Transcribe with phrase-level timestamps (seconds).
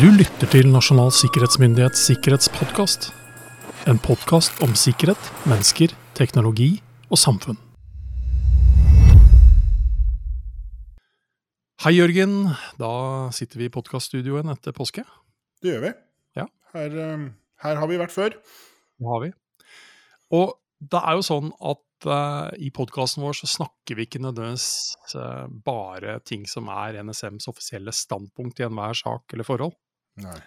[0.00, 3.10] Du lytter til Nasjonal sikkerhetsmyndighets sikkerhetspodkast.
[3.90, 6.78] En podkast om sikkerhet, mennesker, teknologi
[7.12, 7.58] og samfunn.
[11.84, 12.54] Hei, Jørgen.
[12.80, 12.94] Da
[13.36, 15.04] sitter vi i podkaststudioen etter påske.
[15.60, 15.92] Det gjør vi.
[16.40, 16.48] Ja.
[16.72, 17.28] Her, eh,
[17.66, 18.32] her har vi vært før.
[18.32, 19.32] Det har vi.
[20.32, 25.16] Og det er jo sånn at uh, i podkasten vår så snakker vi ikke nødvendigvis
[25.16, 29.76] uh, bare ting som er NSMs offisielle standpunkt i enhver sak eller forhold.
[30.22, 30.38] Nei.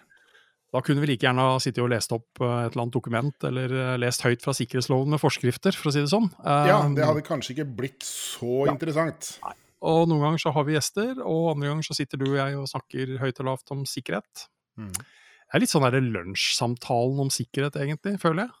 [0.74, 3.48] Da kunne vi like gjerne ha sittet og lest opp uh, et eller annet dokument,
[3.50, 6.28] eller lest høyt fra sikkerhetsloven med forskrifter, for å si det sånn.
[6.44, 8.74] ja, det hadde kanskje ikke blitt så ja.
[8.74, 9.36] interessant.
[9.46, 9.56] Nei.
[9.86, 12.56] Og noen ganger så har vi gjester, og andre ganger så sitter du og jeg
[12.58, 14.46] og snakker høyt og lavt om sikkerhet.
[14.80, 14.94] Mm.
[14.96, 18.56] Det er litt sånn lunsjsamtalen om sikkerhet, egentlig, føler jeg.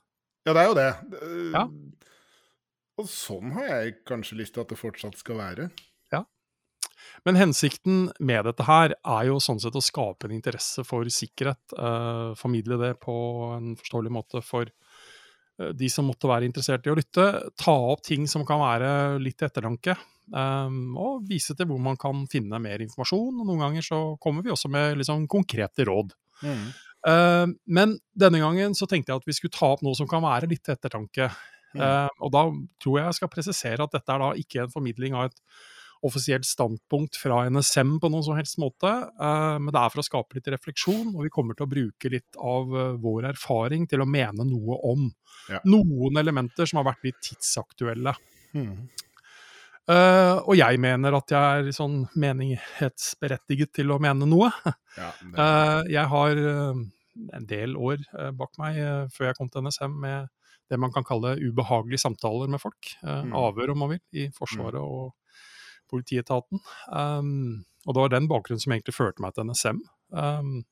[0.46, 0.90] Ja, det er jo det.
[1.50, 1.64] Ja.
[2.96, 5.68] Og sånn har jeg kanskje lyst til at det fortsatt skal være.
[6.14, 6.22] Ja.
[7.28, 11.76] Men hensikten med dette her er jo sånn sett å skape en interesse for sikkerhet.
[11.76, 13.16] Eh, formidle det på
[13.58, 17.28] en forståelig måte for eh, de som måtte være interessert i å lytte.
[17.60, 19.98] Ta opp ting som kan være litt til ettertanke.
[20.32, 23.42] Eh, og vise til hvor man kan finne mer informasjon.
[23.42, 26.16] Og noen ganger så kommer vi også med liksom konkrete råd.
[26.40, 26.66] Mm.
[27.06, 30.24] Uh, men denne gangen så tenkte jeg at vi skulle ta opp noe som kan
[30.24, 31.28] være litt til ettertanke.
[31.76, 31.80] Mm.
[31.84, 32.44] Uh, og da
[32.82, 35.40] tror jeg jeg skal presisere at dette er da ikke en formidling av et
[36.06, 40.06] offisielt standpunkt fra NSM på noen som helst måte, uh, men det er for å
[40.06, 42.68] skape litt refleksjon, og vi kommer til å bruke litt av
[43.02, 45.08] vår erfaring til å mene noe om
[45.48, 45.60] Ja.
[45.64, 48.14] noen elementer som har vært litt tidsaktuelle.
[48.54, 48.88] Mm.
[49.86, 54.50] Uh, og jeg mener at jeg er sånn menighetsberettiget til å mene noe.
[54.96, 56.38] Ja, Uh, jeg har
[57.36, 58.02] en del år
[58.36, 58.76] bak meg
[59.12, 60.28] før jeg kom til NSM med
[60.70, 62.92] det man kan kalle ubehagelige samtaler med folk.
[63.02, 63.32] Mm.
[63.36, 65.14] Avhør, om man vil, i Forsvaret og
[65.90, 66.58] politietaten.
[66.90, 69.78] Um, og det var den bakgrunnen som egentlig førte meg til NSM.
[70.10, 70.64] Um,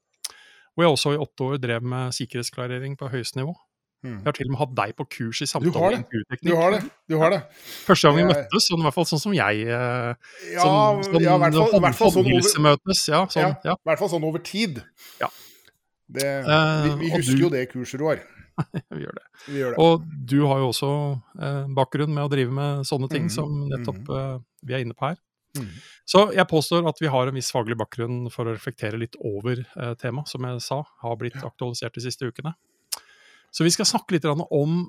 [0.75, 3.55] hvor jeg også i åtte år drev med sikkerhetsklarering på høyeste nivå.
[4.03, 4.17] mm.
[4.19, 6.51] Jeg har til og med hatt deg på kurs i Du har samtale- og intervjuteknikk.
[6.51, 6.81] Du har det.
[7.09, 7.41] Du har det.
[7.87, 10.11] Første gang vi møttes, sånn, i hvert fall sånn som jeg eh,
[10.51, 13.79] Ja, sånn, sånn, ja, i hvert fall, hvert fall sånn over, ja, sånn, ja.
[13.79, 14.83] i hvert fall sånn over tid.
[15.23, 15.31] Ja.
[16.11, 18.19] Det, Eh, vi, vi husker du- jo det kurset, Roar.
[18.95, 19.25] vi gjør det.
[19.49, 19.85] Vi gjør det.
[19.85, 20.91] Og du har jo også
[21.41, 24.35] eh, bakgrunn med å drive med sånne ting Mhm, som nettopp eh,
[24.65, 25.19] vi er inne på her.
[25.55, 25.69] Mm.
[26.11, 29.63] Så jeg påstår at vi har en viss faglig bakgrunn for å reflektere litt over
[29.63, 31.47] eh, temaet, som jeg sa, har blitt Ja.
[31.51, 32.55] aktualisert de siste ukene.
[33.55, 34.89] Så vi skal snakke litt om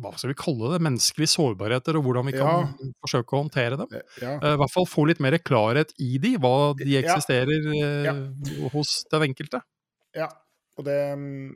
[0.00, 2.70] hva skal vi kalle det, menneskelige sårbarheter, og hvordan vi kan
[3.04, 3.90] forsøke å håndtere dem.
[4.22, 4.36] Ja.
[4.38, 9.02] Eh, I hvert fall få litt mer klarhet i de, hva de eksisterer eh, hos
[9.12, 9.60] den enkelte.
[10.16, 10.28] Ja,
[10.78, 11.50] og det mm,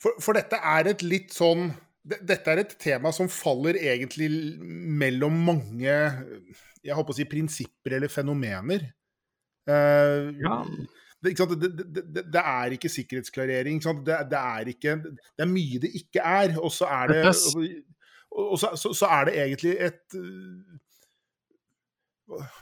[0.00, 1.70] for, for, dette er et litt sånn
[2.04, 4.28] Dette er et tema som faller egentlig
[4.60, 5.94] mellom mange
[6.84, 8.82] jeg håper å si prinsipper eller fenomener.
[9.64, 10.58] Uh, Ja.
[11.24, 11.32] det?
[11.32, 13.78] Det, det, det, er ikke sikkerhetsklarering.
[13.80, 13.94] Ikke?
[14.04, 16.58] Det, det, er ikke, det er mye det ikke er.
[16.60, 17.22] Og så er det,
[18.34, 20.18] og, så, så, så er det egentlig et
[22.28, 22.52] uh,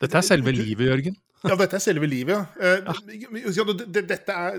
[0.00, 1.16] Dette er selve livet, Jørgen.
[1.44, 2.32] ja, dette er selve livet.
[2.32, 2.46] ja.
[2.56, 2.96] Uh,
[3.52, 4.58] ja, det- det- Dette er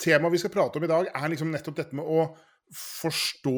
[0.00, 2.24] Temaet vi skal prate om i dag, er liksom nettopp dette med å
[2.70, 3.54] forstå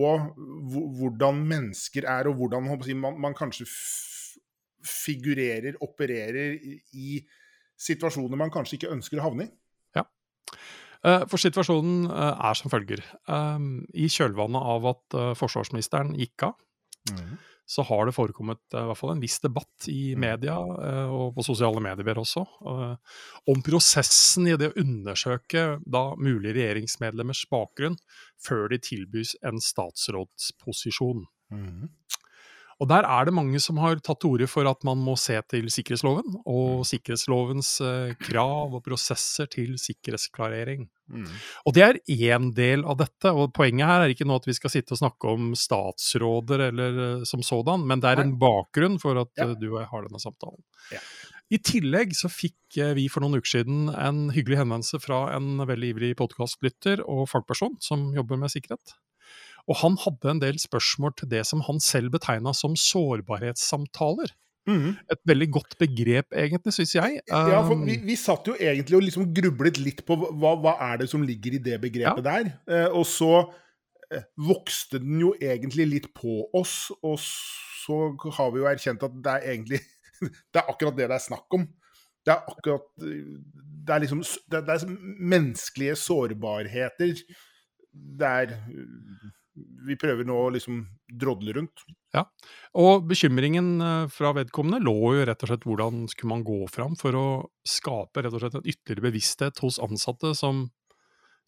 [0.99, 3.67] hvordan mennesker er, og hvordan jeg, man, man kanskje
[4.83, 6.57] figurerer, opererer
[6.97, 7.23] i-
[7.83, 9.53] situasjoner man kanskje ikke ønsker å havne i.
[9.99, 10.05] Ja.
[11.29, 13.03] For situasjonen eh, er som følger.
[13.27, 16.55] Um, I kjølvannet av at eh, forsvarsministeren gikk av,
[17.73, 20.21] så har det forekommet eh, i hvert fall en viss debatt i Mm.
[20.21, 22.97] media, eh, og på sosiale medier også, eh,
[23.49, 27.97] om prosessen i det å undersøke da mulige regjeringsmedlemmers bakgrunn
[28.45, 31.25] før de tilbys en statsrådsposisjon.
[31.53, 31.89] Mhm.
[32.83, 35.37] Og der er det mange som har tatt til orde for at man må se
[35.53, 40.89] til sikkerhetsloven, og sikkerhetslovens eh, krav og prosesser til sikkerhetsklarering.
[41.13, 41.29] Mm.
[41.69, 44.57] Og det er én del av dette, og poenget her er ikke nå at vi
[44.59, 48.99] skal sitte og snakke om statsråder eller eh, som sådan, men det er en bakgrunn
[49.03, 49.47] for at Ja.
[49.53, 50.65] eh, du og jeg har denne samtalen.
[50.91, 50.99] Ja.
[51.53, 55.91] I tillegg så fikk vi for noen uker siden en hyggelig henvendelse fra en veldig
[55.93, 58.95] ivrig podkastlytter og fagperson som jobber med sikkerhet.
[59.71, 64.33] Og han hadde en del spørsmål til det som han selv betegna som sårbarhetssamtaler.
[64.69, 64.95] Mm.
[65.11, 67.19] Et veldig godt begrep, egentlig, syns jeg.
[67.29, 70.77] Ja, for Um, vi, vi satt jo egentlig og liksom grublet litt på hva, hva
[70.91, 72.53] er det som ligger i det begrepet der.
[72.71, 73.33] Eh, og så
[74.13, 79.19] eh, vokste den jo egentlig litt på oss, og så har vi jo erkjent at
[79.25, 79.83] det er egentlig
[80.55, 81.65] Det er akkurat det det er snakk om.
[82.23, 84.93] Det er akkurat Det er liksom det, det er
[85.35, 87.17] menneskelige sårbarheter.
[87.91, 88.55] Det er
[89.87, 90.83] vi prøver nå å liksom
[91.21, 91.85] drodle rundt.
[92.15, 92.27] Ja,
[92.79, 96.97] og bekymringen eh, fra vedkommende lå jo rett og slett hvordan skulle man gå fram
[97.01, 97.27] for å
[97.69, 100.67] skape rett og slett en ytterligere bevissthet hos ansatte som,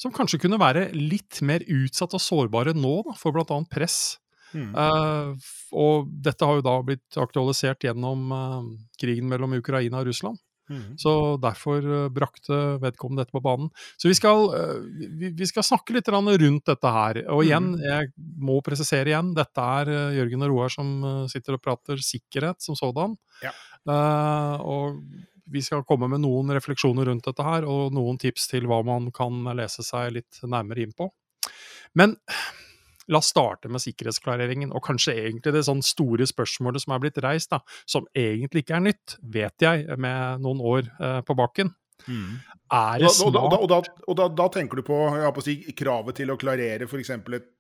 [0.01, 3.61] som kanskje kunne være litt mer utsatt og sårbare nå da, for bl.a.
[3.71, 4.17] press.
[4.55, 4.71] Mm.
[4.71, 5.35] Uh,
[5.75, 8.61] og dette har jo da blitt aktualisert gjennom uh,
[9.01, 10.39] krigen mellom Ukraina og Russland.
[10.71, 10.95] Mm.
[11.01, 13.69] Så derfor eh, brakte vedkommende dette på banen.
[14.01, 14.79] Så vi skal, eh,
[15.21, 17.21] vi, vi skal snakke litt rundt dette her.
[17.35, 17.83] Og igjen, Mm.
[17.85, 22.61] jeg må presisere igjen, dette er eh, Jørgen og Roar som sitter og prater sikkerhet
[22.63, 23.17] som sådan.
[23.43, 23.53] Ja.
[24.65, 25.01] Og
[25.51, 29.11] vi skal komme med noen refleksjoner rundt dette her, og noen tips til hva man
[29.13, 31.11] kan lese seg litt nærmere inn på.
[31.95, 32.17] Men
[33.13, 37.21] La oss starte med sikkerhetsklareringen, og kanskje egentlig det sånn store spørsmålet som er blitt
[37.25, 37.61] reist, da,
[37.91, 41.75] som egentlig ikke er nytt, vet jeg, med noen år eh, på baken.
[42.09, 42.41] Mm.
[42.75, 44.99] Er Og, det da, og, da, og, da, og da, da tenker du på,
[45.37, 47.13] på si, kravet til å klarere f.eks.
[47.15, 47.53] et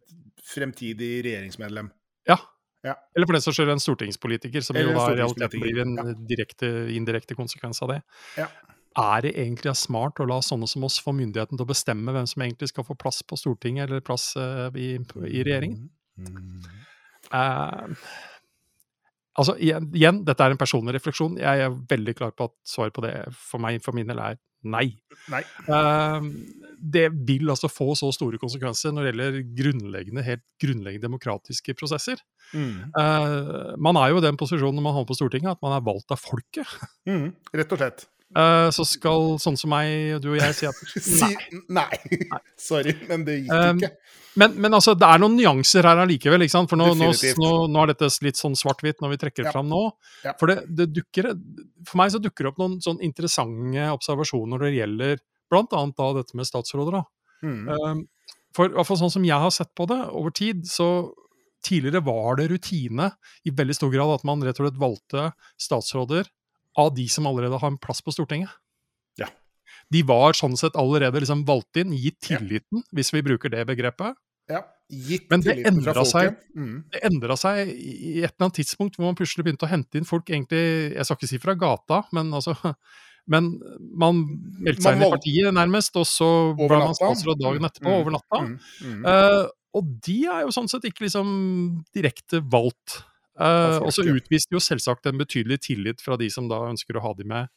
[0.45, 1.93] fremtidig regjeringsmedlem.
[2.29, 2.41] Ja.
[2.85, 2.99] Ja.
[3.17, 5.95] Eller for den saks skyld en stortingspolitiker, som Eller jo da i realiteten blir en
[6.29, 8.01] direkte, indirekte konsekvens av det.
[8.37, 8.51] Ja.
[8.95, 12.29] Er det egentlig smart å la sånne som oss få myndigheten til å bestemme hvem
[12.31, 15.89] som egentlig skal få plass på Stortinget eller plass uh, i, i regjeringen?
[16.15, 16.63] Mm.
[17.35, 18.09] Eh,
[19.35, 21.39] altså, igjen, igjen, dette er en personlig refleksjon.
[21.43, 24.39] Jeg er veldig klar på at svaret på det for meg, for min del, er
[24.65, 24.87] nei.
[25.33, 25.43] Nei.
[25.67, 26.25] Uh,
[26.79, 32.23] det vil altså få så store konsekvenser når det gjelder grunnleggende, helt grunnleggende demokratiske prosesser.
[32.55, 32.95] Mm.
[32.95, 35.85] Uh, man er jo i den posisjonen når man holder på Stortinget, at man er
[35.85, 36.79] valgt av folket.
[37.11, 37.33] Mm.
[37.59, 38.09] Rett og slett.
[38.35, 41.29] Eh, så skal sånn som meg, du og jeg, si at Si
[41.71, 41.99] nei.
[42.31, 42.41] nei.
[42.69, 43.93] Sorry, men det gikk Um, ikke.
[44.35, 46.71] Men, men altså, det er noen nyanser her allikevel, ikke sant?
[46.73, 49.53] For nå, nå, nå, nå er dette litt sånn svart-hvitt når vi trekker det Ja.
[49.55, 49.83] fram nå.
[50.25, 50.33] Ja.
[50.41, 51.29] For det, det dukker,
[51.87, 55.23] for meg så dukker det opp noen sånn interessante observasjoner når det gjelder
[55.55, 56.97] annet da dette med statsråder.
[56.99, 57.05] da.
[57.47, 57.69] Mm.
[57.71, 58.01] Um,
[58.57, 61.13] For hvert fall sånn som jeg har sett på det over tid, så
[61.63, 63.13] tidligere var det rutine
[63.47, 65.29] i veldig stor grad at man rett og slett valgte
[65.63, 66.27] statsråder
[66.77, 68.51] av de som allerede har en plass på Stortinget.
[69.21, 69.29] Ja.
[69.93, 72.39] De var sånn sett allerede liksom valgt inn, gitt Ja.
[72.39, 74.17] tilliten, hvis vi bruker det begrepet.
[74.51, 74.63] Ja.
[74.91, 76.37] Gitt Men det endra seg.
[76.55, 76.85] Mm.
[76.93, 80.05] Det endra seg i et eller annet tidspunkt hvor man plutselig begynte å hente inn
[80.05, 82.53] folk egentlig Jeg skal ikke si fra gata, men altså
[83.27, 83.55] Men
[83.97, 84.19] man
[84.61, 86.29] meldte seg inn i partiet, nærmest, og så
[86.59, 88.41] ble man statsråd dagen etterpå, Mm, over natta.
[88.45, 88.59] Mm.
[88.85, 89.07] Mm.
[89.09, 91.31] Uh, og de er jo sånn sett ikke liksom
[91.97, 92.99] direkte valgt.
[93.41, 97.05] Eh, og så utviste jo selvsagt en betydelig tillit fra de som da ønsker å
[97.05, 97.51] ha de med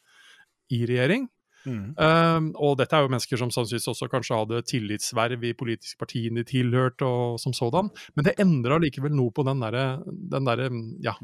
[0.74, 1.28] i regjering.
[1.68, 1.94] Mm.
[1.98, 6.42] Eh, og dette er jo mennesker som sannsynligvis også kanskje hadde tillitsverv i politiske partiene
[6.42, 7.90] de tilhørte, og som sådan.
[8.16, 10.64] Men det endra likevel noe på den derre der,
[11.04, 11.16] ja,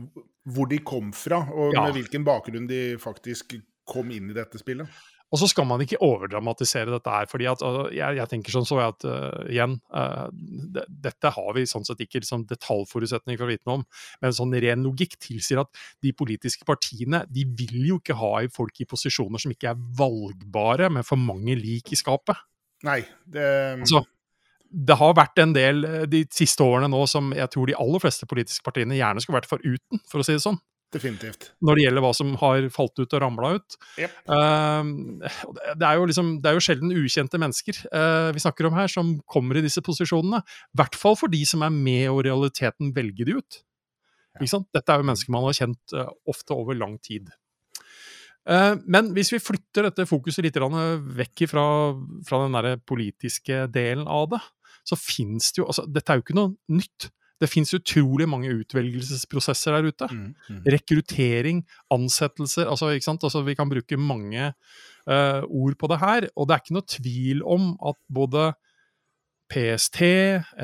[0.45, 1.87] Hvor de kom fra, og Ja.
[1.87, 4.89] med hvilken bakgrunn de faktisk kom inn i dette spillet.
[5.35, 7.27] Og så skal man ikke overdramatisere dette her.
[7.27, 10.29] fordi at, altså, jeg, jeg tenker sånn så jeg at uh, igjen uh,
[10.77, 13.85] det, Dette har vi sånn sett ikke liksom, detaljforutsetning for å vite noe om.
[14.23, 18.79] Men sånn ren logikk tilsier at de politiske partiene de vil jo ikke ha folk
[18.79, 22.39] i posisjoner som ikke er valgbare, med for mange lik i skapet.
[22.85, 23.49] Nei, det
[23.81, 24.05] Altså,
[24.75, 28.03] det har vært en del eh, de siste årene nå som jeg tror de aller
[28.03, 30.59] fleste politiske partiene gjerne skulle vært foruten, for å si det sånn.
[30.95, 31.51] Definitivt.
[31.65, 33.77] når det gjelder hva som har falt ut og ramla ut.
[34.01, 34.17] Yep.
[34.31, 38.71] Uh, det, det, er jo liksom, det er jo sjelden ukjente mennesker uh, vi snakker
[38.71, 40.41] om her, som kommer i disse posisjonene.
[40.41, 43.63] I hvert fall for de som er med og realiteten velger de ut.
[44.51, 44.67] Sant?
[44.75, 47.31] Dette er jo mennesker man har kjent uh, ofte over lang tid.
[48.45, 51.67] Eh, men hvis vi flytter dette fokuset litt vekk fra,
[52.29, 54.41] fra den politiske delen av det,
[54.85, 57.09] så fins det jo altså, Dette er jo ikke noe nytt.
[57.43, 60.35] Det fins utrolig mange utvelgelsesprosesser der ute Mm.
[60.49, 60.61] Mm.
[60.77, 62.93] rekruttering, ansettelser altså?
[62.95, 64.53] Altså, Vi kan bruke mange
[65.11, 68.53] uh, ord på det her, og det er ikke noe tvil om at både
[69.53, 70.01] PST,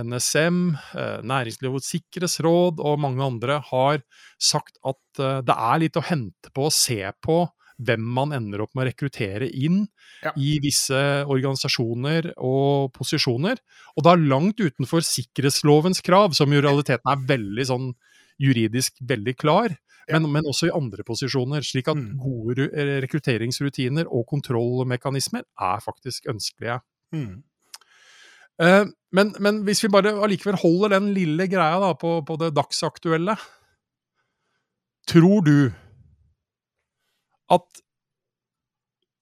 [0.01, 4.01] NSM, uh, Næringslivets sikkerhetsråd og mange andre har
[4.41, 7.43] sagt at uh, det er litt å hente på å se på
[7.81, 9.87] hvem man ender opp med å rekruttere inn
[10.23, 10.33] Ja.
[10.37, 13.57] i visse organisasjoner og posisjoner.
[13.97, 17.93] Og da langt utenfor sikkerhetslovens krav, som i realiteten er veldig sånn
[18.41, 19.77] juridisk veldig klar,
[20.09, 20.19] Ja.
[20.19, 21.63] men, men også i andre posisjoner.
[21.63, 22.19] Slik at Mm.
[22.19, 26.81] gode eh, rekrutteringsrutiner og kontrollmekanismer er faktisk ønskelige.
[27.15, 27.43] Mm.
[28.61, 32.51] Uh, men, men hvis vi bare allikevel holder den lille greia da, på, på det
[32.55, 33.37] dagsaktuelle
[35.09, 35.73] Tror du
[37.51, 37.83] at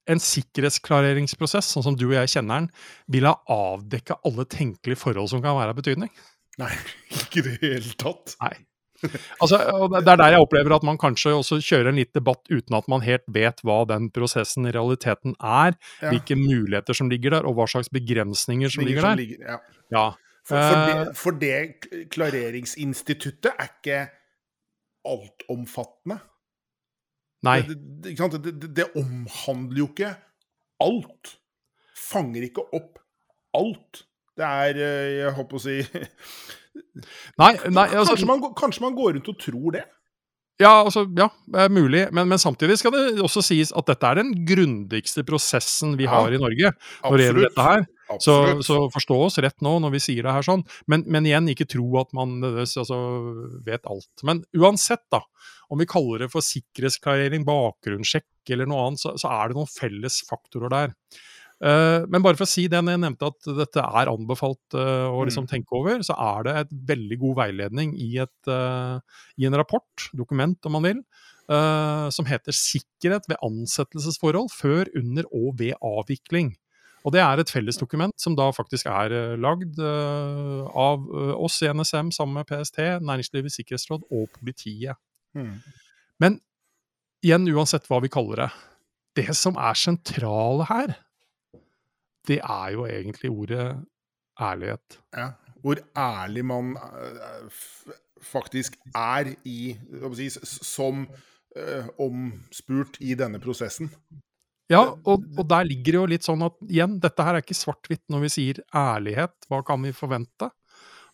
[0.09, 2.71] en sikkerhetsklareringsprosess, sånn som du og jeg kjenner den,
[3.13, 6.09] vil ha avdekka alle tenkelige forhold som kan være av betydning?
[6.59, 6.71] Nei,
[7.21, 8.35] ikke i det hele tatt.
[8.41, 8.55] Nei.
[9.39, 9.61] Altså,
[10.03, 12.89] det er der jeg opplever at man kanskje også kjører en litt debatt uten at
[12.91, 16.11] man helt vet hva den prosessen i realiteten er, Ja.
[16.11, 19.23] hvilke muligheter som ligger der, og hva slags begrensninger som Ligger ligger som der.
[19.23, 19.59] ligger- ja.
[19.95, 20.07] Ja,
[20.49, 24.01] For, for, det, for det klareringsinstituttet er ikke
[25.07, 26.19] altomfattende.
[27.47, 27.61] Nei.
[27.67, 27.77] Det,
[28.07, 30.15] det, det, det, omhandler jo ikke
[30.83, 31.37] alt.
[32.09, 32.99] Fanger ikke opp
[33.59, 34.03] alt.
[34.39, 35.81] Det er Jeg holdt på å si
[37.43, 39.85] Nei, nei altså, kanskje, man, kanskje, man, går rundt og tror det?
[40.59, 42.05] Ja, altså, ja, det er mulig.
[42.15, 46.35] Men, men, samtidig skal det også sies at dette er den grundigste prosessen vi har
[46.35, 47.87] i Norge når det gjelder dette her.
[48.17, 48.35] Så,
[48.65, 50.65] så, forstå oss rett nå når vi sier det her sånn.
[50.89, 52.99] Men, men igjen, ikke tro at man altså,
[53.67, 54.25] vet alt.
[54.27, 55.23] Men uansett, da.
[55.69, 59.69] Om vi kaller det for sikkerhetsklarering, bakgrunnssjekk eller noe annet, så, så er det noen
[59.69, 60.97] felles faktorer der.
[61.59, 65.25] Uh, men bare for å si det, jeg nevnte at dette er anbefalt uh, å
[65.27, 65.51] liksom mm.
[65.51, 69.03] tenke over, så er det et veldig god veiledning i, et, uh,
[69.35, 71.03] i en rapport, dokument om man vil,
[71.49, 76.51] som heter 'Sikkerhet ved ansettelsesforhold før, under og ved avvikling'.
[77.07, 81.61] Og Det er et fellesdokument som da faktisk er uh, lagd uh, av uh, oss
[81.63, 84.99] i NSM sammen med PST, Næringslivets sikkerhetsråd og politiet.
[85.39, 85.59] Mm.
[86.19, 86.41] Men
[87.25, 88.49] igjen, uansett hva vi kaller det,
[89.23, 90.97] det som er sentrale her,
[92.29, 93.67] det er jo egentlig ordet
[94.43, 94.99] ærlighet.
[95.17, 95.31] Ja,
[95.63, 96.75] hvor ærlig man
[98.23, 99.75] faktisk er i,
[100.19, 101.07] si, som
[101.99, 103.89] omspurt i denne prosessen.
[104.69, 107.57] Ja, og, og, der ligger det jo litt sånn at igjen, dette her er ikke
[107.57, 109.35] svart-hvitt når vi sier ærlighet.
[109.49, 110.51] Hva kan vi forvente?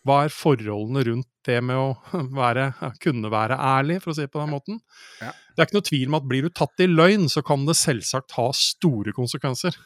[0.05, 2.69] Hva er forholdene rundt det med å være,
[3.01, 4.81] kunne være ærlig, for å si det på den måten?
[5.23, 5.31] Ja.
[5.55, 7.77] Det er ikke noe tvil om at blir du tatt i løgn, så kan det
[7.79, 9.77] selvsagt ha store konsekvenser.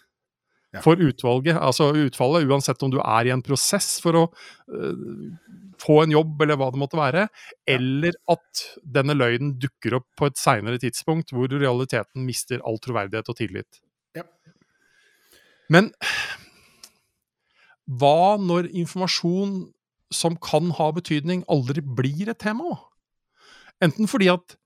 [0.70, 0.84] Ja.
[0.86, 5.32] For utvalget, altså utfallet, uansett om du er i en prosess for å uh,
[5.82, 7.24] få en jobb, eller hva det måtte være,
[7.74, 13.32] eller at denne løgnen dukker opp på et seinere tidspunkt hvor realiteten mister all troverdighet
[13.34, 13.82] og tillit.
[14.18, 14.28] Ja.
[15.74, 15.90] Men
[17.90, 19.58] hva når informasjon
[20.14, 22.78] som kan ha betydning, aldri blir et tema?
[23.82, 24.59] Enten fordi at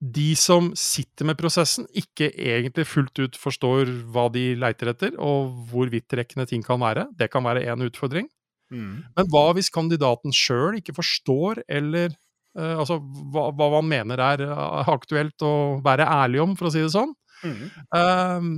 [0.00, 5.52] de som sitter med prosessen, ikke egentlig fullt ut forstår hva de leiter etter, og
[5.68, 7.04] hvor vidtrekkende ting kan være.
[7.18, 8.30] Det kan være én utfordring.
[8.72, 9.04] Mm.
[9.16, 12.14] Men hva hvis kandidaten sjøl ikke forstår, eller
[12.56, 12.96] uh, altså,
[13.34, 15.54] hva, hva, man mener er uh, aktuelt å
[15.84, 17.12] være ærlig om, for å si det sånn?
[17.44, 17.62] Mm.
[17.92, 18.48] Uh,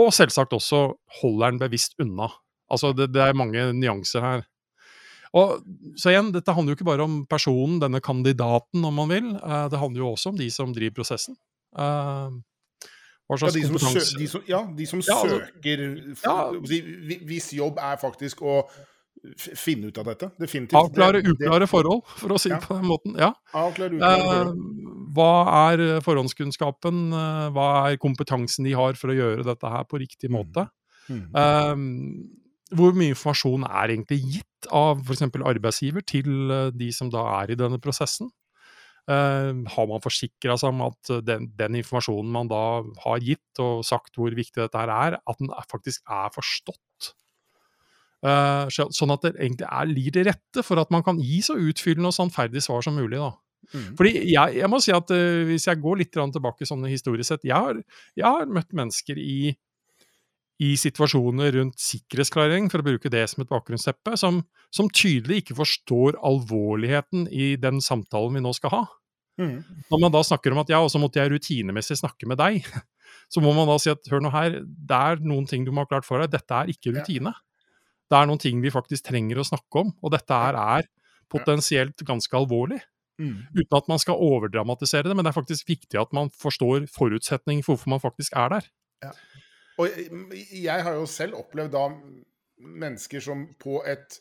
[0.00, 0.86] og selvsagt også
[1.20, 2.30] holder den bevisst unna.
[2.72, 4.48] Altså, det, det, er mange nyanser her.
[5.36, 5.58] Og,
[6.00, 9.32] så igjen, dette handler jo ikke bare om personen, denne kandidaten, om man vil.
[9.36, 11.36] Eh, det handler jo også om de som driver prosessen.
[13.28, 15.82] Slags ja, de som, de som, Ja, de som ja, altså, søker
[16.24, 16.36] ja.
[17.28, 18.62] Hvis jobb er faktisk å
[19.36, 20.30] finne ut av dette.
[20.40, 20.78] Definitivt.
[20.78, 23.16] Avklare uklare forhold, for å si det på den måten.
[23.20, 23.32] Ja.
[23.56, 24.52] Avklare uklare eh,
[25.18, 25.32] hva
[25.72, 27.04] er forhåndskunnskapen?
[27.12, 30.68] Eh, hva er kompetansen de har for å gjøre dette her på riktig måte?
[31.08, 31.20] Mm.
[31.20, 31.38] Mm.
[31.42, 31.74] Eh,
[32.76, 35.24] hvor mye informasjon er egentlig gitt av f.eks.
[35.38, 38.32] arbeidsgiver til eh, de som da er i denne prosessen?
[39.08, 43.80] Uh, har man forsikra seg om at den, den, informasjonen man da har gitt og
[43.88, 47.14] sagt hvor viktig dette her er, at den faktisk er forstått
[48.18, 51.54] Uh, sånn at det egentlig er, ligger til rette for at man kan gi så
[51.54, 53.20] utfyllende og sannferdig svar som mulig.
[53.20, 53.30] da.
[53.70, 53.92] Mm.
[53.98, 57.46] Fordi jeg, jeg, må si at uh, Hvis jeg går litt tilbake sånne historisk sett
[57.46, 57.78] jeg har,
[58.16, 59.52] jeg har møtt mennesker i,
[60.58, 64.40] i, situasjoner rundt sikkerhetsklarering, for å bruke det som et bakgrunnsteppe, som,
[64.74, 68.84] som, tydelig ikke forstår alvorligheten i den samtalen vi nå skal ha.
[69.38, 69.60] Mm.
[69.92, 72.66] Når man da snakker om at ja, og så måtte jeg rutinemessig snakke med deg,
[73.32, 75.86] så må man da si at hør nå her, det er noen ting du må
[75.86, 77.34] ha klart for deg, dette er ikke rutine.
[78.08, 80.88] Det er noen ting vi faktisk trenger å snakke om, og dette her er
[81.30, 82.80] potensielt ganske alvorlig.
[83.18, 83.46] Mm.
[83.52, 87.64] Uten at man skal overdramatisere det, men det er faktisk viktig at man forstår forutsetningen
[87.66, 88.68] for hvorfor man faktisk er der.
[89.04, 89.12] Ja.
[89.78, 90.00] Og
[90.52, 91.86] jeg har jo selv opplevd da
[92.58, 94.18] mennesker som på et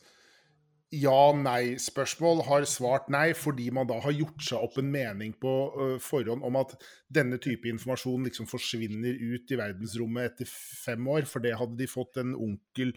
[0.94, 5.96] ja-nei-spørsmål har svart nei, fordi man da har gjort seg opp en mening på uh,
[6.00, 6.78] forhånd om at
[7.12, 11.90] denne type informasjon liksom forsvinner ut i verdensrommet etter fem år, for det hadde de
[11.92, 12.94] fått en onkel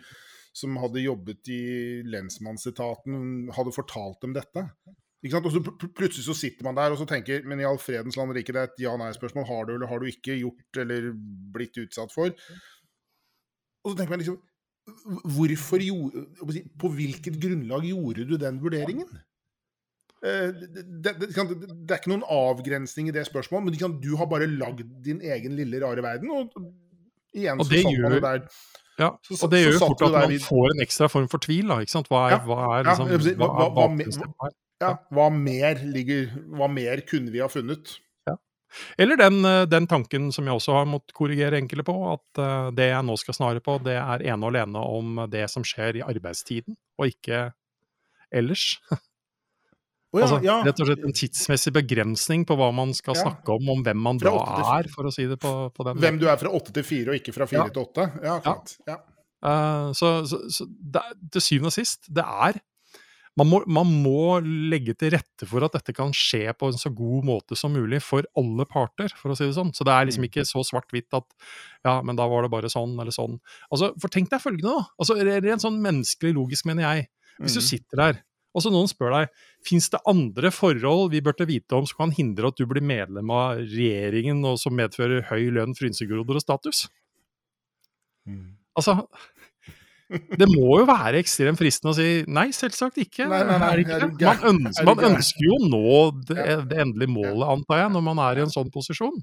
[0.55, 1.63] som hadde jobbet i
[2.07, 4.69] lensmannsetaten, hadde fortalt dem dette.
[5.21, 5.61] Og så
[5.93, 8.55] Plutselig så sitter man der og så tenker Men i all fredens land og rike,
[8.57, 9.47] det er et ja-nei-spørsmål.
[9.49, 11.11] Har du eller har du ikke gjort eller
[11.55, 12.33] blitt utsatt for?
[13.85, 14.41] Og så tenker man liksom
[15.29, 19.11] Hvorfor gjorde På hvilket grunnlag gjorde du den vurderingen?
[20.25, 24.29] Eh, det, det, det, det, er ikke noen avgrensning i det spørsmålet, men du har
[24.29, 26.33] bare lagd din egen lille, rare verden.
[26.35, 26.51] Og
[27.33, 28.43] igjen og så satt du der
[29.01, 31.71] ja, så, og det gjør jo fort at man får en ekstra form for tvil.
[31.73, 32.11] da, ikke sant?
[32.13, 37.33] Hva er, hva er liksom, hva, hva, hva, ja, hva, mer ligger, hva mer kunne
[37.35, 37.99] vi ha funnet?
[38.29, 38.37] Ja.
[39.01, 42.71] Eller den, eh, den tanken som jeg også har måttet korrigere enkelte på, at uh,
[42.75, 46.01] det jeg nå skal snare på, det er ene og alene om det som skjer
[46.01, 47.51] i arbeidstiden, og ikke
[48.33, 48.73] ellers.
[50.11, 50.57] Oh, ja, altså, ja.
[50.67, 54.19] Rett og slett en tidsmessig begrensning på hva man skal snakke om, om hvem man
[54.19, 54.33] da
[54.81, 57.13] er, for å si det på, på den Hvem du er fra åtte til fire,
[57.13, 58.09] og ikke fra fire til åtte?
[58.25, 58.75] Ja, klart.
[58.91, 58.97] Ja.
[59.47, 62.59] Eh, så så, så det, til syvende og sist, det er
[63.41, 66.91] man må, man må legge til rette for at dette kan skje på en så
[66.93, 69.73] god måte som mulig for alle parter, for å si det sånn.
[69.77, 70.29] Så det er liksom Mm.
[70.31, 71.25] ikke så svart-hvitt at
[71.87, 73.39] ja, men da var det bare sånn eller sånn.
[73.73, 74.87] Altså, For tenk deg følgende, da.
[75.01, 77.09] Altså, Rent sånn menneskelig logisk, mener jeg.
[77.41, 77.69] Hvis du Mhm.
[77.71, 78.23] sitter der,
[78.55, 79.29] og så noen spør deg
[79.65, 83.31] fins det andre forhold vi burde vite om som kan hindre at du blir medlem
[83.31, 86.89] av regjeringen, og som medfører høy lønn, frynsegoder og status?
[88.29, 88.57] Mm.
[88.77, 89.07] Altså,
[90.11, 93.29] det må jo være ekstremt fristende å si nei, selvsagt ikke.
[93.31, 93.99] Nei, nei, nei, ikke?
[94.11, 94.17] Man.
[94.21, 95.83] Er ønsker, man ønsker jo å nå
[96.31, 99.21] det, det endelige målet, antar jeg, når man er i en sånn posisjon.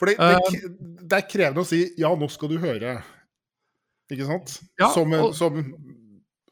[0.00, 0.70] For det, det, Eh,
[1.08, 3.02] det er krevende å si 'ja, nå skal du høre'.
[4.12, 4.60] Ikke sant?
[4.78, 5.56] Ja, som, og- som,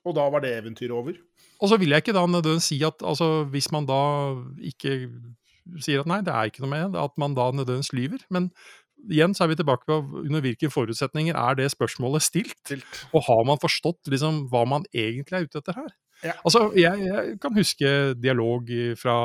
[0.04, 1.14] og da var det eventyret over.
[1.60, 4.00] Og så vil jeg ikke da nødvendigvis si at altså, hvis man da
[4.60, 5.08] ikke
[5.80, 8.24] sier at nei, det er ikke noe med det, at man da nødvendigvis lyver.
[8.30, 8.50] Men
[9.12, 12.56] igjen så er vi tilbake på under hvilke forutsetninger er det spørsmålet stilt?
[12.64, 13.02] Stilt.
[13.16, 15.92] Og har man forstått liksom hva man egentlig er ute etter her?
[16.24, 16.34] Ja.
[16.46, 19.16] Altså, jeg, jeg kan huske dialog fra,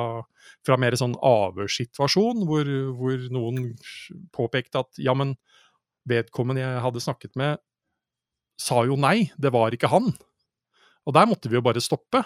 [0.67, 3.69] fra mer sånn avhørssituasjon, hvor, hvor noen
[4.35, 5.37] påpekte at ja, men
[6.09, 7.61] vedkommende jeg hadde snakket med,
[8.59, 10.11] sa jo nei, det var ikke han.
[11.07, 12.25] Og der måtte vi jo bare stoppe.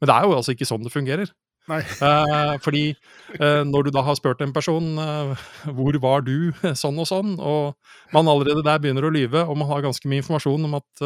[0.00, 1.30] Men det er jo altså ikke sånn det fungerer.
[1.68, 1.80] Nei.
[2.10, 2.84] Eh, fordi
[3.36, 5.42] eh, når du da har spurt en person eh,
[5.76, 7.76] hvor var du, sånn og sånn, og
[8.14, 11.04] man allerede der begynner å lyve, og man har ganske mye informasjon om at,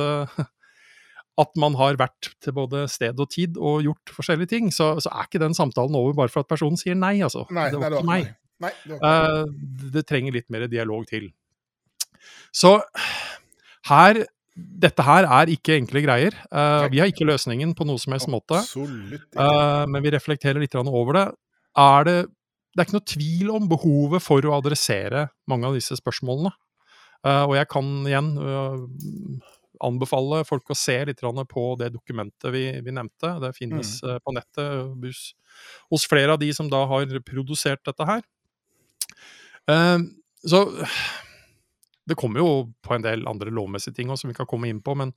[1.45, 5.13] at man har vært til både sted og tid og gjort forskjellige ting, så, så
[5.13, 7.45] er ikke den samtalen over bare for at personen sier nei, altså.
[7.55, 8.33] Nei, det var ikke meg.
[8.65, 11.29] Nei, nei, det var ikke det trenger litt mer dialog til.
[12.55, 12.79] Så
[13.91, 16.35] her Dette her er ikke enkle greier.
[16.47, 18.61] Uh, vi har ikke løsningen på noe som helst måte.
[18.79, 21.25] Eh, men vi reflekterer litt over det.
[21.75, 22.19] Er det.
[22.75, 26.55] Det er ikke noe tvil om behovet for å adressere mange av disse spørsmålene.
[27.27, 28.31] Uh, og jeg kan igjen
[29.85, 33.33] anbefale folk å se litt på det dokumentet vi, vi nevnte.
[33.43, 35.23] Det finnes eh, på nettet hos,
[35.91, 38.23] hos flere av de som da har produsert dette her.
[40.45, 40.61] Så
[42.07, 42.51] det kommer jo
[42.85, 45.13] på en del andre lovmessige ting også, som vi kan komme inn på, men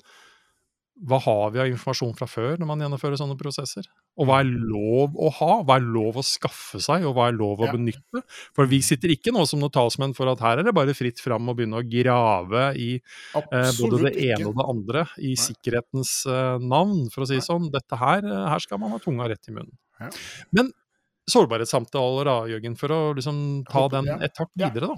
[1.05, 3.85] hva har vi av informasjon fra før når man gjennomfører sånne prosesser?
[4.17, 5.49] Og hva er lov å ha?
[5.61, 7.73] Hva er lov å skaffe seg, og hva er lov å Ja.
[7.75, 8.23] benytte?
[8.57, 11.21] For vi sitter ikke nå som noen talsmenn for at her er det bare fritt
[11.21, 14.47] fram å begynne å grave i eh, både det ene ikke.
[14.49, 15.43] og det andre i Nei.
[15.45, 17.69] sikkerhetens eh, navn, for å si det sånn.
[17.69, 19.77] Dette her, eh, her skal man ha tunga rett i munnen.
[20.01, 20.09] Ja.
[20.51, 20.73] Men
[21.29, 24.97] sårbarhetssamtaler da, Jørgen, for å liksom ta den et hakk videre, da.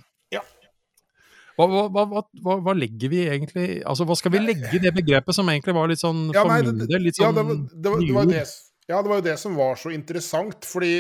[1.59, 1.67] Ja.
[1.67, 5.35] Hva, hva, hva, hva, legger vi egentlig Altså, hva skal vi legge i det begrepet
[5.35, 7.91] som egentlig var litt sånn Ja, nei, det- litt Ja, sånn det, var- det, det,
[7.91, 8.31] var jo nyord?
[8.31, 8.43] det,
[8.89, 10.93] ja, det var jo det som var så interessant, fordi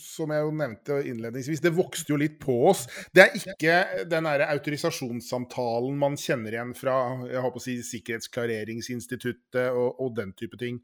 [0.00, 2.86] som jeg jo nevnte innledningsvis, det vokste jo litt på oss.
[3.12, 6.94] Det er ikke den derre autorisasjonssamtalen man kjenner igjen fra
[7.28, 10.80] jeg håper å si, Sikkerhetsklareringsinstituttet og, og den type ting,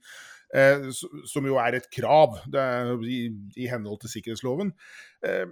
[0.55, 0.89] eh,
[1.29, 3.23] som jo er et krav det er, i,
[3.57, 4.75] i henhold til sikkerhetsloven.
[5.25, 5.47] Eh,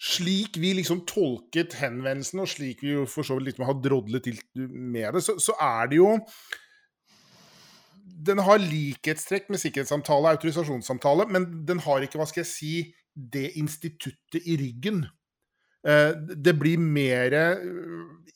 [0.00, 5.18] slik vi liksom tolket henvendelsen, og slik vi for så vidt har drodlet til med
[5.18, 6.14] det, så, så er det jo
[8.26, 12.72] Den har likhetstrekk med sikkerhetssamtale og autorisasjonssamtale, men den har ikke, hva skal jeg si,
[13.12, 15.04] det instituttet i ryggen.
[15.86, 16.12] Eh,
[16.44, 17.60] Det blir mer eh,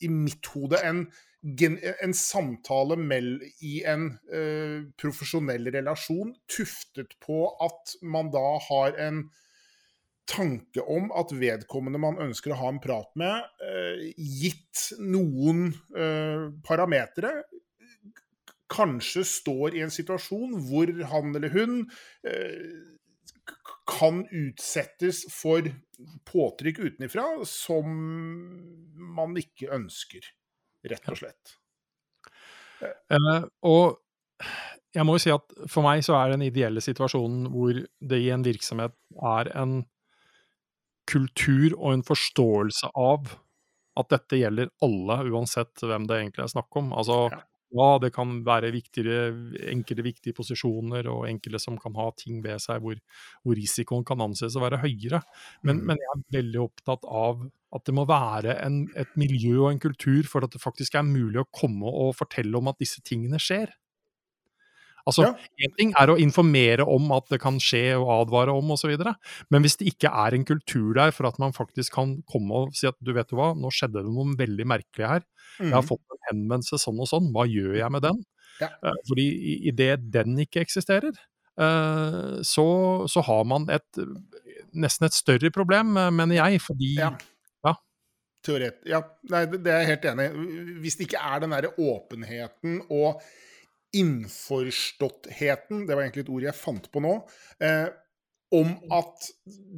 [0.01, 1.07] i mitt hode en,
[1.41, 2.97] en samtale
[3.61, 9.25] i en eh, profesjonell relasjon, tuftet på at man da har en
[10.31, 16.47] tanke om at vedkommende man ønsker å ha en prat med, eh, gitt noen eh,
[16.65, 17.41] parametere,
[18.71, 21.73] kanskje står i en situasjon hvor han eller hun
[22.27, 22.91] eh,
[23.91, 25.67] kan utsettes for
[26.29, 27.89] påtrykk utenfra som
[29.17, 30.23] man ikke ønsker,
[30.87, 31.57] rett og slett.
[32.81, 33.99] Eh, og
[34.91, 38.31] jeg må jo si at for meg så er den ideelle situasjonen hvor det i
[38.33, 38.95] en virksomhet
[39.35, 39.81] er en
[41.11, 43.33] kultur og en forståelse av
[43.99, 46.93] at dette gjelder alle, uansett hvem det egentlig er snakk om.
[46.95, 47.41] Altså, Ja.
[47.75, 52.81] ja, det kan være enkelte viktige posisjoner og enkelte som kan ha ting ved seg
[52.83, 52.95] hvor,
[53.43, 55.21] hvor risikoen kan anses å være høyere.
[55.63, 55.85] Men, Mm.
[55.91, 59.79] men jeg er veldig opptatt av at det må være en, et miljø og en
[59.79, 63.39] kultur for at det faktisk er mulig å komme og fortelle om at disse tingene
[63.39, 63.71] skjer.
[65.07, 65.33] Altså, Ja.
[65.65, 68.93] Én ting er å informere om at det kan skje, og advare om osv.,
[69.49, 72.75] men hvis det ikke er en kultur der for at man faktisk kan komme og
[72.77, 75.23] si at du vet du hva, nå skjedde det noe veldig merkelig her,
[75.59, 75.87] jeg har Mhm.
[75.89, 78.23] fått en henvendelse sånn og sånn, hva gjør jeg med den?
[78.61, 78.67] Ja.
[78.83, 79.27] Eh, Fordi
[79.67, 81.13] idet den ikke eksisterer,
[81.57, 83.83] eh, så, så har man et
[84.73, 87.11] nesten et større problem, eh, mener jeg, fordi Ja.
[87.65, 87.75] Ja.
[88.43, 90.79] Teoret ja, nei, det, det er jeg helt enig i.
[90.81, 93.21] Hvis det ikke er den derre åpenheten og
[93.97, 97.15] innforståttheten, det var egentlig et ord jeg fant på nå,
[97.63, 97.89] eh,
[98.55, 99.27] om at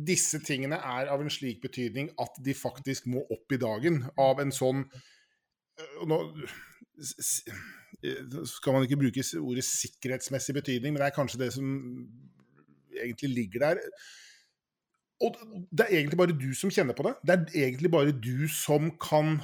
[0.08, 4.41] disse tingene er av en slik betydning at de faktisk må opp i dagen av
[4.41, 6.19] en sånn eh, nå
[8.49, 11.65] skal man ikke bruke ordet sikkerhetsmessig betydning, men det er kanskje det som
[12.93, 13.82] egentlig ligger der.
[15.23, 15.38] Og
[15.71, 17.13] det er egentlig bare du som kjenner på det.
[17.23, 19.38] Det er egentlig bare du som kan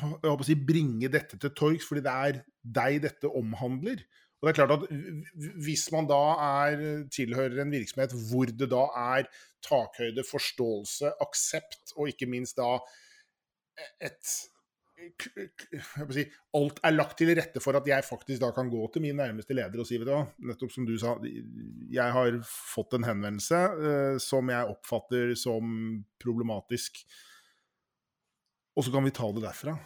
[0.45, 2.41] si, bringe dette til torgs, fordi det er
[2.79, 4.01] deg dette omhandler.
[4.39, 4.85] Og det er klart at
[5.59, 8.85] Hvis man da er, tilhører en virksomhet hvor det da
[9.17, 9.27] er
[9.65, 12.77] takhøyde, forståelse, aksept, og ikke minst da
[14.03, 14.37] et
[14.99, 16.23] jeg si,
[16.57, 19.55] Alt er lagt til rette for at jeg faktisk da kan gå til min nærmeste
[19.55, 23.61] leder og si vet du hva, nettopp som du sa, jeg har fått en henvendelse
[23.91, 25.71] eh, som jeg oppfatter som
[26.19, 26.99] problematisk.
[28.75, 29.77] Og så kan vi ta det derfra.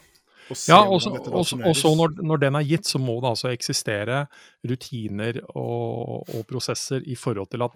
[0.52, 4.26] Og Ja, og så- når, når den er gitt, så må det altså eksistere
[4.68, 7.72] rutiner og, og prosesser i forhold til at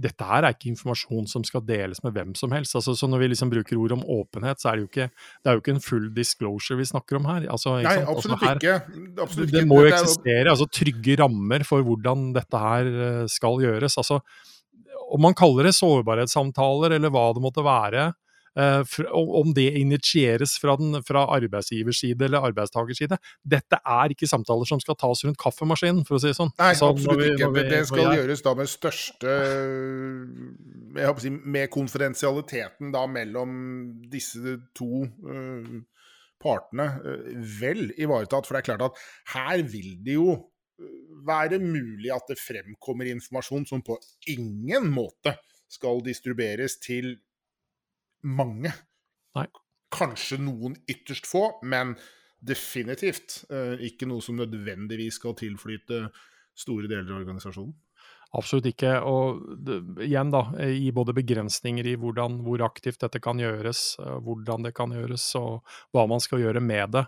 [0.00, 2.72] dette her er ikke informasjon som skal deles med hvem som helst.
[2.78, 5.50] Altså, så når vi liksom bruker ord om åpenhet, så er det jo ikke, det
[5.50, 7.44] er jo ikke en full disclosure vi snakker om her.
[7.52, 7.98] Altså, Nei?
[7.98, 8.76] Altså, absolutt her- ikke.
[9.20, 9.68] Absolutt det ikke.
[9.68, 13.98] må jo er eksistere altså trygge rammer for hvordan dette her eh, skal gjøres.
[14.00, 14.20] Altså,
[15.12, 18.12] om man kaller det sårbarhetssamtaler eller hva det måtte være,
[18.56, 24.26] om om det initieres fra, den, fra arbeidsgivers side eller arbeidstakers side, dette er ikke
[24.28, 26.50] samtaler som skal tas rundt kaffemaskinen, for å si det sånn.
[26.58, 27.52] Nei, Altså, absolutt vi- ikke.
[27.54, 29.30] vi- Det, skal jeg- gjøres da med største
[30.96, 35.80] jeg håper å si, Med konfidensialiteten da mellom disse to uh,
[36.42, 38.46] partene uh, vel ivaretatt.
[38.46, 38.98] For det er klart at
[39.34, 40.84] her vil det jo eh,
[41.26, 43.98] være mulig at det fremkommer informasjon som på
[44.32, 45.36] ingen måte
[45.70, 47.18] skal distribueres til
[48.26, 48.72] mange.
[49.38, 49.46] Nei.
[49.90, 51.96] Kanskje noen ytterst få, men
[52.40, 56.06] definitivt eh, ikke noe som nødvendigvis skal tilflyte
[56.56, 57.74] store deler av organisasjonen.
[58.38, 58.94] Absolutt ikke.
[59.10, 64.16] Og det, igjen, da, i både begrensninger i hvordan, hvor aktivt dette kan gjøres, eh,
[64.24, 67.06] hvordan det kan gjøres, og hva man skal gjøre med det.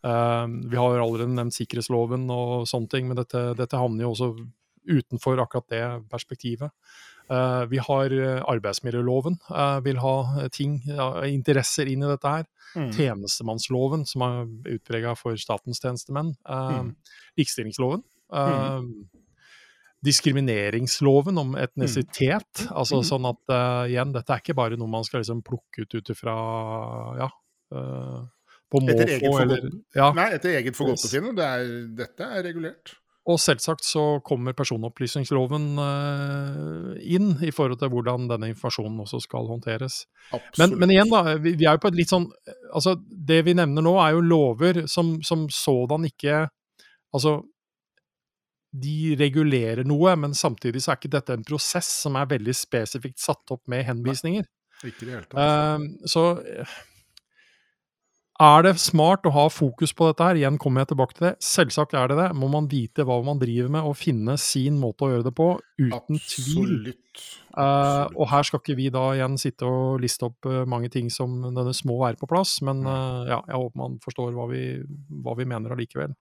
[0.00, 4.28] Uh, vi har allerede nevnt sikkerhetsloven og sånne ting, men dette, dette havner jo også
[4.88, 6.72] utenfor akkurat det perspektivet.
[7.30, 10.14] Eh, vi har eh, arbeidsmiljøloven, eh, vil ha
[10.50, 10.80] ting,
[11.28, 12.48] interesser inn i dette her.
[12.74, 12.90] Mm.
[12.96, 16.34] Tjenestemannsloven, som er utprega for statens tjenestemenn.
[16.48, 16.94] Mm.
[17.38, 18.04] Likestillingsloven.
[18.30, 19.08] Mm.
[20.00, 22.62] diskrimineringsloven om etnisitet.
[22.70, 23.04] Altså Mhm.
[23.04, 27.18] sånn at igjen, dette er ikke bare noe man skal liksom plukke ut ut ifra
[27.18, 27.28] ja,
[28.70, 30.12] på Etter eget måfå eller ja.
[30.14, 31.36] Nei, etter eget forgodtbefinnende.
[31.36, 32.94] Det dette er regulert.
[33.30, 39.48] Og selvsagt så kommer personopplysningsloven eh, inn i forhold til hvordan denne informasjonen også skal
[39.50, 40.02] håndteres.
[40.58, 41.36] Men, men igjen, da.
[41.42, 42.28] Vi, vi er jo på et litt sånn
[42.70, 46.44] Altså, det vi nevner nå, er jo lover som, som sådan ikke
[47.10, 47.40] Altså,
[48.70, 53.18] de regulerer noe, men samtidig så er ikke dette en prosess som er veldig spesifikt
[53.18, 54.46] satt opp med henvisninger.
[54.86, 55.40] Ikke i det hele tatt.
[55.42, 56.76] Eh, så eh,
[58.40, 60.38] er det smart å ha fokus på dette her?
[60.38, 61.32] Igjen kommer jeg tilbake til det.
[61.44, 62.28] Selvsagt er det det.
[62.40, 65.48] Må man vite hva man driver med, og finne sin måte å gjøre det på,
[65.80, 66.72] uten tvil.
[66.88, 67.24] Absolutt.
[67.50, 71.10] Uh, og her skal ikke vi da igjen sitte og liste opp uh, mange ting
[71.12, 74.64] som denne må være på plass, men uh, ja, jeg håper man forstår hva vi,
[75.24, 76.16] hva vi mener allikevel.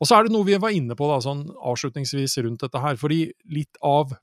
[0.00, 3.00] Og så er det noe vi var inne på da, sånn avslutningsvis rundt dette her,
[3.00, 4.16] fordi litt av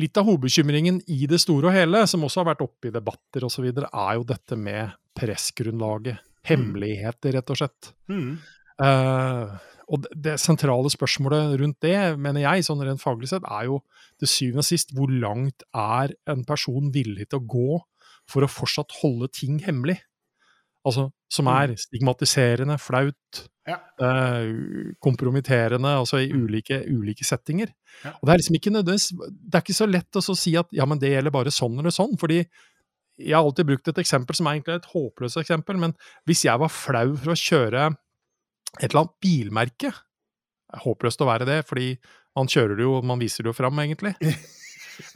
[0.00, 3.44] Litt av hovedbekymringen i det store og hele, som også har vært oppe i debatter
[3.44, 6.20] osv., er jo dette med pressgrunnlaget.
[6.48, 7.90] Hemmeligheter, rett og slett.
[8.08, 8.38] Mm.
[8.80, 9.58] Uh,
[9.90, 13.80] og det, det sentrale spørsmålet rundt det, mener jeg, sånn rent faglig sett, er jo
[14.22, 17.80] til syvende og sist hvor langt er en person villig til å gå
[18.30, 19.98] for å fortsatt holde ting hemmelig?
[20.86, 23.76] Altså, som er stigmatiserende, flaut, Ja.
[24.00, 27.68] uh, kompromitterende, altså i ulike, ulike settinger.
[28.02, 28.14] Ja.
[28.16, 30.72] Og det er liksom ikke nødvendigvis Det er ikke så lett å så si at
[30.72, 32.40] ja, men det gjelder bare sånn eller sånn, fordi
[33.20, 35.92] jeg har alltid brukt et eksempel som er egentlig et håpløst eksempel, men
[36.28, 37.84] hvis jeg var flau for å kjøre
[38.80, 41.88] et eller annet bilmerke er Håpløst å være det, fordi
[42.38, 44.14] man kjører det jo, man viser det jo fram, egentlig.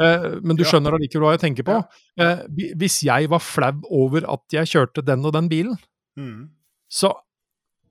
[0.01, 1.75] Eh, men du skjønner allikevel hva jeg tenker på.
[2.17, 2.39] Eh,
[2.81, 5.75] hvis jeg var flau over at jeg kjørte den og den bilen,
[6.17, 6.47] Mm.
[6.89, 7.11] så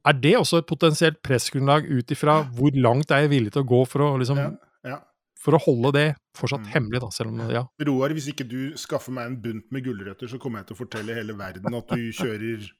[0.08, 3.68] er det også et potensielt pressgrunnlag ut ifra hvor langt er jeg villig til å
[3.70, 4.50] gå for å, liksom, Ja,
[4.90, 4.98] ja.
[5.44, 6.72] For å holde det fortsatt Mm.
[6.74, 7.66] hemmelig, da, selv om ja.
[7.90, 10.82] Roar, hvis ikke du skaffer meg en bunt med gulrøtter, så kommer jeg til å
[10.86, 12.72] fortelle hele verden at du kjører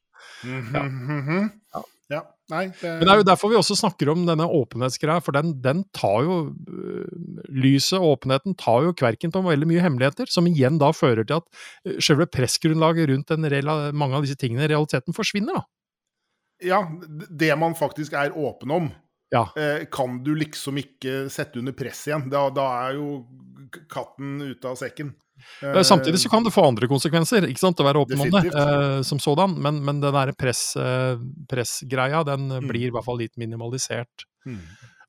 [0.44, 1.52] Mhm.
[1.74, 1.82] Ja.
[2.12, 2.22] Ja.
[2.52, 5.54] Nei, det, Men det er jo derfor vi også snakker om denne åpenhetsgreia, for den,
[5.64, 7.08] den tar jo øh,
[7.50, 11.40] Lyset og åpenheten tar jo kverken på veldig mye hemmeligheter, som igjen da fører til
[11.40, 11.48] at
[11.88, 13.32] øh, selve pressgrunnlaget rundt
[13.96, 15.66] mange av disse tingene i realiteten forsvinner, da.
[16.64, 16.84] Ja,
[17.32, 18.92] det man faktisk er åpen om,
[19.34, 19.48] Ja.
[19.58, 22.28] eh, kan du liksom ikke sette under press igjen.
[22.32, 23.26] Da, da er jo
[23.90, 25.14] katten ute av sekken.
[25.66, 28.52] Eh, Samtidig så kan det få andre konsekvenser, ikke sant, å være åpen om det
[28.54, 31.18] eh, som sådan, men, men den der press, eh,
[31.50, 32.68] pressgreia, den Mm.
[32.70, 34.28] blir i hvert fall litt minimalisert.
[34.46, 34.60] Mm.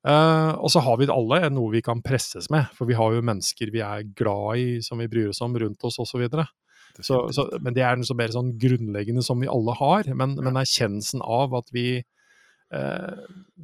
[0.06, 3.22] Eh, og så har vi alle noe vi kan presses med, for vi har jo
[3.24, 6.24] mennesker vi er glad i, som vi bryr oss om rundt oss osv.
[7.00, 10.04] Så, så, men det er noe så mer sånn grunnleggende som vi alle har.
[10.14, 12.02] Men, men erkjennelsen av at vi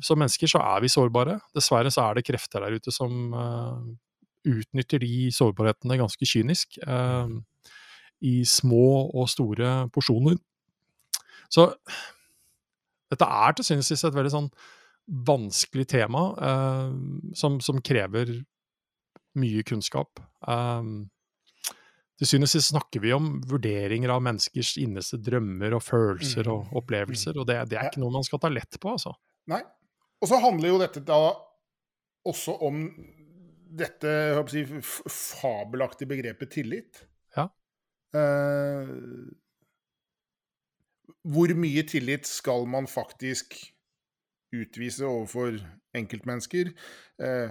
[0.01, 1.39] Som mennesker så er vi sårbare.
[1.57, 3.81] Dessverre så er det krefter der ute som eh,
[4.51, 6.79] utnytter de sårbarhetene ganske kynisk.
[6.87, 7.35] eh,
[8.21, 10.37] I små og store porsjoner.
[11.51, 11.67] Så
[13.11, 14.51] dette er til syvende og sist et veldig sånn
[15.27, 16.93] vanskelig tema eh,
[17.35, 18.37] som, som krever
[19.39, 20.21] mye kunnskap.
[20.47, 21.11] Um,
[22.21, 26.53] til og sist snakker vi om vurderinger av menneskers innerste drømmer og følelser Mm.
[26.53, 27.91] og opplevelser, og det, det er Ja.
[27.91, 29.15] ikke noe man skal ta lett på, altså.
[29.49, 29.63] Nei.
[30.21, 31.33] Og så handler jo dette da
[32.29, 32.83] også om
[33.73, 37.07] dette jeg fabelaktige begrepet tillit.
[37.37, 37.49] Ja.
[38.13, 38.87] Eh,
[41.25, 43.55] hvor mye tillit skal man faktisk
[44.53, 45.57] utvise overfor
[45.97, 46.73] enkeltmennesker?
[47.21, 47.51] Eh,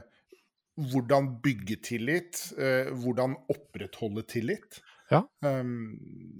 [0.92, 2.40] hvordan bygge tillit?
[2.58, 4.80] Eh, hvordan opprettholde tillit?
[5.12, 5.24] Ja.
[5.42, 6.40] Um,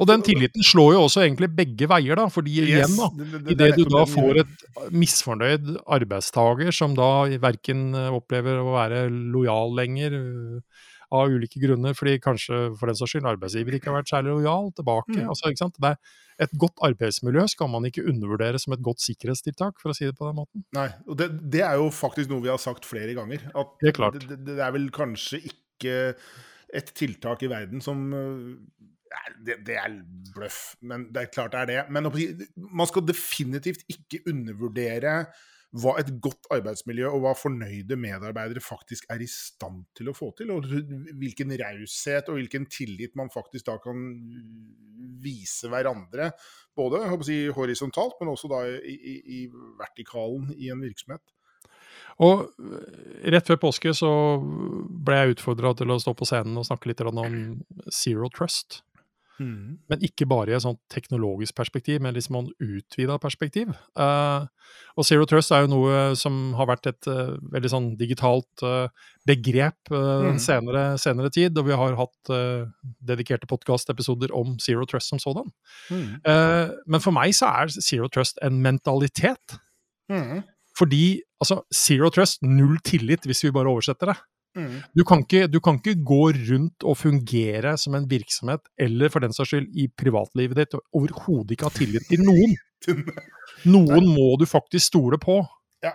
[0.00, 3.42] Og den tilliten slår jo også egentlig begge veier, da, fordi igjen, da, det- det-
[3.44, 9.74] det Idet du da får et misfornøyd arbeidstaker som da verken opplever å være lojal
[9.76, 10.60] lenger, øh,
[11.12, 14.72] av ulike grunner, fordi kanskje for den saks skyld arbeidsgiver ikke har vært særlig lojal
[14.72, 15.12] tilbake.
[15.12, 15.28] Mm.
[15.28, 15.76] Altså, ikke sant?
[15.78, 15.98] Det er
[16.42, 20.16] et godt arbeidsmiljø skal man ikke undervurdere som et godt sikkerhetstiltak, for å si det
[20.18, 20.64] på den måten.
[20.76, 23.44] Nei, og det, det er jo faktisk noe vi har sagt flere ganger.
[23.54, 24.18] At Det er klart.
[24.20, 25.96] Det, det, er vel kanskje ikke
[26.72, 29.96] et tiltak i verden som er- det, det er
[30.32, 31.80] bløff, men det er klart det er det.
[31.92, 32.08] Men
[32.72, 35.16] man skal definitivt ikke undervurdere
[35.72, 40.28] hva et godt arbeidsmiljø og hva fornøyde medarbeidere faktisk er i stand til å få
[40.36, 40.52] til.
[40.52, 44.02] Og hvilken raushet og hvilken tillit man faktisk da kan
[45.22, 46.32] vise hverandre.
[46.76, 49.40] Både si, horisontalt, men også da i, i, i
[49.80, 51.24] vertikalen i en virksomhet.
[52.20, 56.68] Og øh, rett før påske så ble jeg utfordra til å stå på scenen og
[56.68, 57.22] snakke litt om
[57.88, 58.82] zero trust.
[59.90, 63.72] Men ikke bare i et sånt teknologisk perspektiv, men liksom en utvida perspektiv.
[63.98, 64.46] Uh,
[64.96, 68.88] og Zero Trust er jo noe som har vært et uh, veldig sånn digitalt uh,
[69.28, 70.40] begrep den Mhm.
[70.42, 72.32] senere, senere tid, og vi har hatt
[73.02, 75.52] dedikerte podkastepisoder om Zero Trust som sådan.
[75.90, 76.20] Mm.
[76.86, 79.58] Men for meg så er Zero Trust en mentalitet.
[80.10, 80.42] Mm.
[80.76, 84.16] Fordi altså, Zero Trust, null tillit, hvis vi bare oversetter det.
[84.58, 84.82] Mm.
[84.92, 89.24] Du kan, ikke, du kan ikke gå rundt og fungere som en virksomhet, eller for
[89.24, 92.54] den saks skyld i privatlivet ditt, og overhodet ikke ha tillit til noen.
[93.74, 95.40] Noen må du faktisk stole på.
[95.84, 95.94] Ja.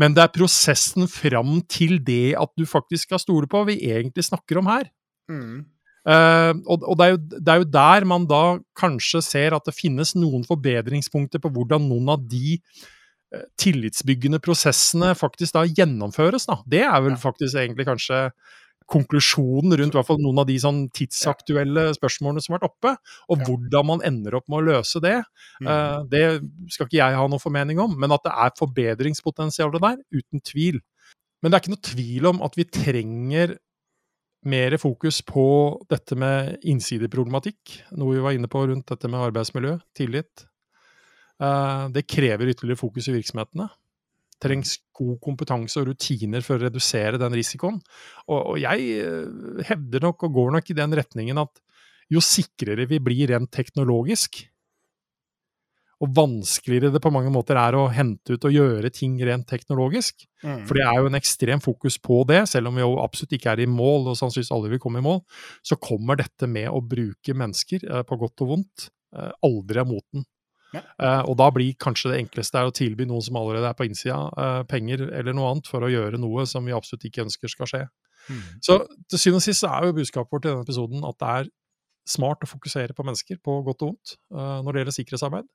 [0.00, 4.26] Men det er prosessen fram til det at du faktisk skal stole på, vi egentlig
[4.26, 4.90] snakker om her.
[5.30, 5.66] Mm.
[6.00, 8.44] Uh, og og det, er jo, det er jo der man da
[8.78, 12.56] kanskje ser at det finnes noen forbedringspunkter på hvordan noen av de
[13.60, 16.48] tillitsbyggende prosessene faktisk da gjennomføres.
[16.50, 16.60] Da.
[16.66, 18.24] Det er vel faktisk egentlig kanskje
[18.90, 22.94] konklusjonen rundt i hvert fall noen av de sånn tidsaktuelle spørsmålene som har vært oppe,
[23.30, 25.20] og hvordan man ender opp med å løse det.
[25.62, 26.24] Eh, det
[26.74, 30.80] skal ikke jeg ha noen formening om, men at det er forbedringspotensial der, uten tvil.
[31.40, 33.56] Men det er ikke noe tvil om at vi trenger
[34.50, 35.46] mer fokus på
[35.92, 40.46] dette med innsideproblematikk, noe vi var inne på rundt dette med arbeidsmiljø, tillit.
[41.40, 43.68] Eh, Det krever ytterligere fokus i virksomhetene.
[44.40, 47.80] Trengs god kompetanse og rutiner for å redusere den risikoen.
[48.28, 51.60] Og, jeg eh, hevder nok, og går nok i den retningen, at
[52.10, 54.46] jo sikrere vi blir rent teknologisk,
[56.00, 60.24] og vanskeligere det på mange måter er å hente ut og gjøre ting rent teknologisk,
[60.42, 60.64] Mm.
[60.66, 63.52] for det er jo en ekstrem fokus på det, selv om vi jo absolutt ikke
[63.52, 65.20] er i mål, og sannsynligvis aldri vil komme i mål,
[65.62, 68.88] så kommer dette med å bruke mennesker, eh, på godt og vondt,
[69.44, 70.24] aldri av moten.
[70.74, 70.82] Ja.
[71.02, 74.18] Eh, og da blir kanskje det enkleste å tilby noen som allerede er på innsida,
[74.36, 77.70] uh, penger eller noe annet for å gjøre noe som vi absolutt ikke ønsker skal
[77.70, 77.84] skje.
[78.30, 78.42] Mm.
[78.62, 78.76] Så
[79.10, 81.50] til syvende og sist er jo budskapet vårt i denne episoden at det er
[82.10, 85.50] smart å fokusere på mennesker på godt og vondt uh, når det gjelder sikkerhetsarbeid.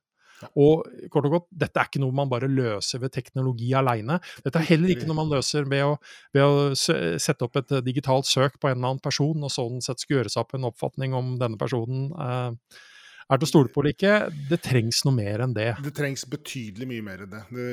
[0.60, 4.18] Og kort og godt, dette er ikke noe man bare løser ved teknologi aleine.
[4.44, 5.94] Dette er heller ikke noe man løser ved å,
[6.36, 10.02] ved å sette opp et digitalt søk på en eller annen person, og sånn sett
[10.02, 12.82] skulle gjøre seg opp en oppfatning om denne personen eh,
[13.26, 14.14] er til å stole på eller ikke.
[14.50, 15.72] Det trengs noe mer enn det.
[15.82, 17.42] Det trengs betydelig mye mer enn det.
[17.56, 17.70] Det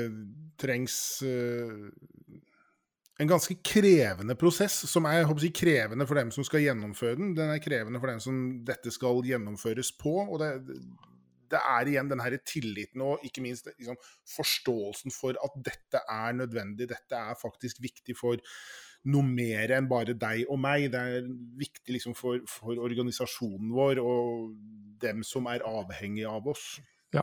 [0.63, 0.95] trengs
[1.27, 1.89] uh,
[3.21, 7.33] en ganske krevende prosess, som er jeg, krevende for dem som skal gjennomføre den.
[7.37, 10.15] Den er krevende for dem som dette skal gjennomføres på.
[10.25, 10.53] og det,
[11.53, 13.99] det er igjen den her tilliten og ikke minst liksom,
[14.33, 16.89] forståelsen for at dette er nødvendig.
[16.89, 18.41] Dette er faktisk viktig for
[19.11, 20.89] noe mer enn bare deg og meg.
[20.93, 21.27] Det er
[21.59, 24.53] viktig liksom, for, for organisasjonen vår og
[25.03, 26.77] dem som er avhengige av oss.
[27.13, 27.21] Ja.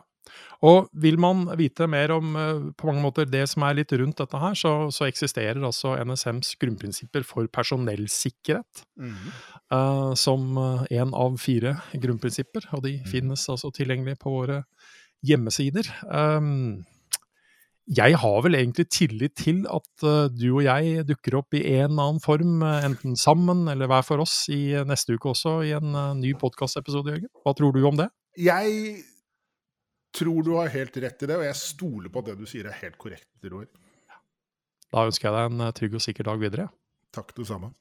[0.63, 4.21] Og vil man vite mer om uh, på mange måter det som er litt rundt
[4.21, 9.41] dette her, så, så eksisterer altså NSMs grunnprinsipper for personellsikkerhet mm -hmm.
[9.73, 10.57] uh, som
[10.89, 12.69] én uh, av fire grunnprinsipper.
[12.71, 13.05] Og de mm.
[13.11, 14.63] finnes altså tilgjengelig på våre
[15.23, 15.85] hjemmesider.
[16.07, 16.85] Um,
[17.91, 22.05] jeg har vel egentlig tillit til at du og jeg dukker opp i en eller
[22.05, 26.31] annen form, enten sammen eller hver for oss, i neste uke også, i en ny
[26.39, 27.31] podkastepisode, Jørgen.
[27.43, 28.07] Hva tror du om det?
[28.39, 29.01] Jeg
[30.15, 32.67] tror du har helt rett i det, og jeg stoler på at det du sier
[32.67, 33.67] er helt korrekt, Roar.
[34.91, 36.67] Da ønsker jeg deg en eh, trygg og sikker dag videre.
[37.15, 37.71] Takk, det samme.